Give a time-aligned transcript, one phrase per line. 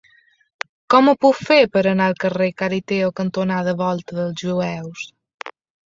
[0.93, 5.05] Com ho puc fer per anar al carrer Cariteo cantonada Volta dels Jueus?